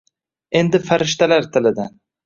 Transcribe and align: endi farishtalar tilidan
endi 0.61 0.81
farishtalar 0.87 1.49
tilidan 1.59 1.97